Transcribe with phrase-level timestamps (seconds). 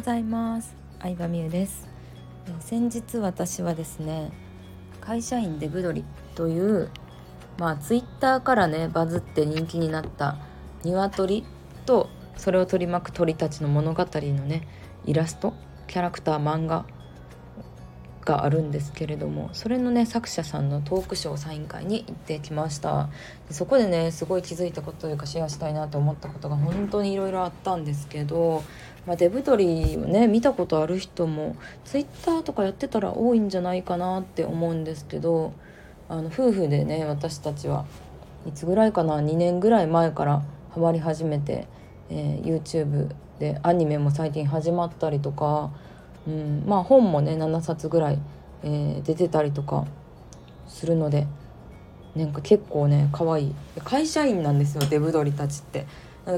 [0.00, 0.74] ございます。
[1.02, 1.86] 相葉美優です。
[2.60, 4.32] 先日私はですね
[4.98, 6.88] 会社員デブドリという
[7.58, 10.38] まあツイッターからねバズって人気になった
[10.84, 11.44] 鶏
[11.84, 14.66] とそれを取り巻く鳥たちの物語のね
[15.04, 15.52] イラスト
[15.86, 16.86] キャラクター漫画
[18.24, 23.10] があるんですけれどもそれのね作者さんのトークショーサイン会に行ってきました。
[23.50, 28.62] そこでねすごい気づいたことというかシェアしたいなと思ったことが本当にいろいろあったんですけど、
[29.06, 35.52] まあ、デブ鳥をね見たことある人も twitter とかやってたら多いんじゃないかなって思うんですけど
[36.08, 37.86] あの夫婦でね私たちは
[38.46, 41.66] いつぐらいかな2年ぐらい前からハマり始めて、
[42.10, 45.70] えー、YouTube でアニメも最近始まったりとか
[46.26, 48.18] うん、まあ本もね7冊ぐらい、
[48.62, 49.86] えー、出てたりとか
[50.68, 51.26] するので
[52.14, 55.86] なんか結構ね可愛い会社員なんですよデブ鳥たちって。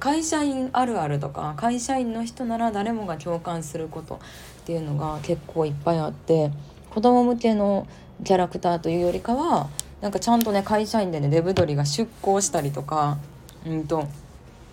[0.00, 4.18] 会社員あるあるとか会社員の人なら誰もが共感することっ
[4.64, 6.50] ていうのが結構いっぱいあって
[6.90, 7.86] 子供向けの
[8.24, 9.68] キャラクターというよりかは
[10.00, 13.18] なんかちゃんとね会社員でねデブ鳥が出向したりとか
[13.66, 14.08] うんと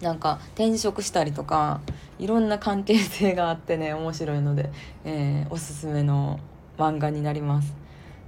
[0.00, 1.80] なんか転職したりとか
[2.18, 4.70] いろんな関係性があってね面白いので、
[5.04, 6.40] えー、おすすめの
[6.78, 7.74] 漫画になります。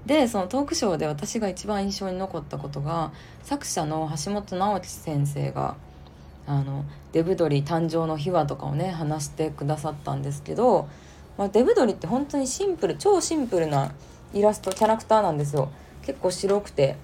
[0.06, 5.76] でそのトークショーで私が一番印象に残ったことが作者の橋本直樹先生が
[6.48, 10.88] あのデブドリ誕生の秘話とかをね話してくださったんですけど、
[11.36, 13.92] まあ、デブドリって本当にシンプル超シンプルな
[14.32, 15.70] イラストキャラクターなんですよ。
[16.02, 16.96] 結構白くて。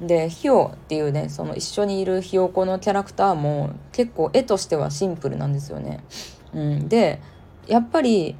[0.00, 6.04] でヒヨっていうねその一緒にいるひよこのキャラクターも結構絵としてはシンプルなんですよね。
[6.52, 7.20] うん、で
[7.66, 8.36] やっぱり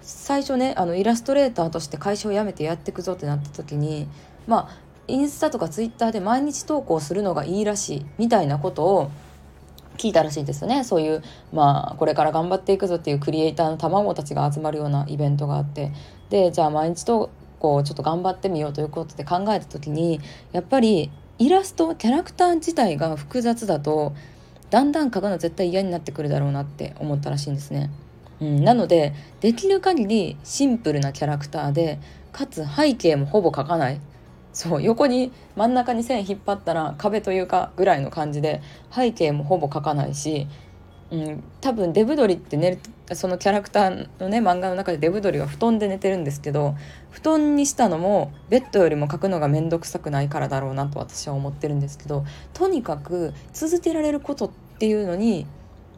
[0.00, 4.08] 最初ねあのイラストレーターとして会社を辞めてやってくぞってなった時に
[4.46, 4.76] まあ
[5.08, 9.10] インスタとかツイッターで毎日投稿するのがいいらしいみたいなことを
[10.00, 10.82] 聞いたらしいんですよね。
[10.82, 15.92] そういうまあこれから頑張っていくぞっていうクリエイターの卵たちが集まるようなイベントがあって。
[16.30, 20.20] でじゃあ毎日投こうちょっと頑張ってみようということで考えた時に
[20.52, 24.14] やっぱりイラストキャラクター自体が複雑だと
[24.70, 27.90] だんだん描くの絶対嫌になってくるだろうなって思ったらしいんですね。
[28.40, 31.98] うん、なのでできる限りシンプルなキャラクターで
[32.32, 34.00] かつ背景もほぼ描かない。
[34.52, 38.62] そう横に真ん中に線引っ張ったら壁というかぐらいの感じで
[38.92, 40.48] 背景もほぼ描かないし
[41.10, 42.78] うん、多分デブドリって寝る
[43.16, 46.76] そのキャラクターのね漫画の中でデブドリは布団で寝てるんですけど
[47.10, 52.24] 布団にしたのもベッドよりも描くのが面倒くさくないからだろうなと私は思ってるんですけど
[52.54, 55.46] とにかく続けられることっていうのに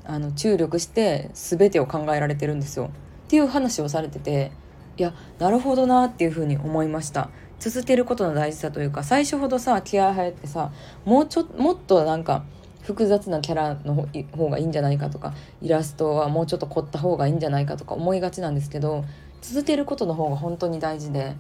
[0.05, 2.91] あの注力して全てを考えられてるんですよ
[3.27, 4.51] っていう話をされてて
[4.97, 7.31] いやなるほどなっていうふうに思いました。
[7.63, 10.73] 続けることの大事さというか最初ほどさ気合入ってさ
[11.05, 12.43] もうちょもっとなんか
[12.83, 19.05] 複雑なキャラの方がいいんじゃないかとかイラストはもうちょっと凝った方がいいんじゃないかとか思いがちなんですけど
[19.43, 21.37] 続けることの方が本当に大事で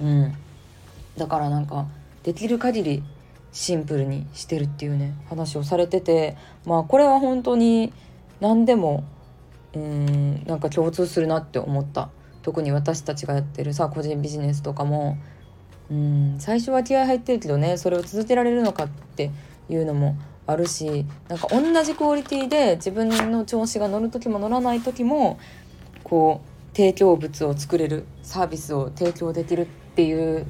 [0.00, 0.34] うん。
[1.18, 1.86] だからなんか
[2.22, 3.02] できる限り
[3.52, 7.92] シンプルにしてるっていうね話をされててまあこれは本当に
[8.40, 9.04] 何でも
[9.74, 12.08] うんなんか共通するなって思った。
[12.42, 15.18] 特に私たちがやってるさ個人ビジネスとかも
[15.90, 19.30] うん最初は気合入ってるけどねそれを続けられるのかって
[19.68, 20.16] いうのも
[20.46, 25.38] あるしなんか同じクオリティで自分の調子が乗る時も乗らない時も
[26.04, 30.46] こう提供物を作れるサービスを提供できるっていう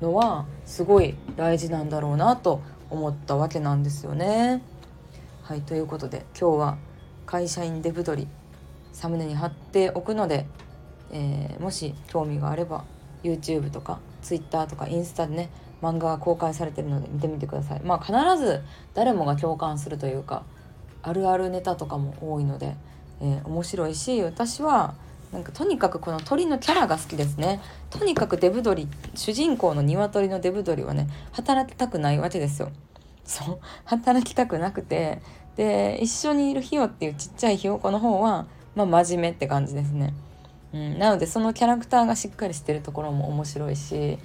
[0.00, 4.62] のはすごい大事なんだろうなと思ったわけなんですよね。
[5.42, 6.78] はいということで今日は
[7.26, 8.28] 会社員デブ取り
[8.92, 10.46] サムネに貼っておくので、
[11.10, 12.84] えー、もし興味があれば
[13.22, 15.50] YouTube とか Twitter とかインスタでね
[15.82, 17.80] 漫画が公開されてるので見てみてください。
[17.80, 18.12] まあ必
[18.42, 18.62] ず
[18.94, 20.42] 誰もが共感するというか
[21.02, 22.76] あるあるネタとかも多いので、
[23.20, 24.94] えー、面白いし私は
[25.32, 27.60] なんかとにかくこの鳥のキャラが好きですね。
[27.90, 32.70] とにかくデブ鳥主人公の鶏のデブ鳥はね働きたくないわけですよ。
[33.24, 33.58] そう。
[33.84, 35.20] 働きたくなくて
[35.56, 40.14] で一緒にいるヒヨっていうちっちゃいひよこの方はまあ真面目って感じですね、
[40.72, 44.18] うん、なのでそのキャラクターがしっかりしてるところも面白いし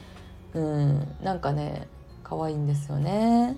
[0.53, 1.87] うんなんかね
[2.23, 3.57] 可愛いんですよね。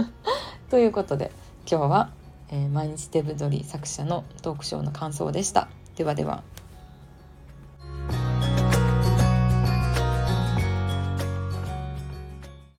[0.70, 1.30] ということで
[1.70, 2.10] 今日は、
[2.48, 5.68] えー、毎日デブドリ作者のトークショーの感想でした。
[5.96, 6.42] ではでは。